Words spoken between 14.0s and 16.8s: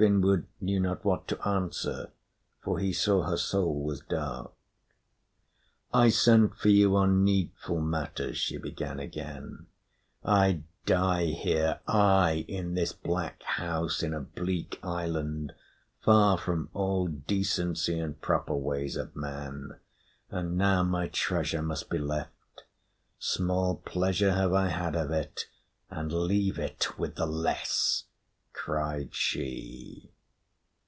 in a bleak island, far from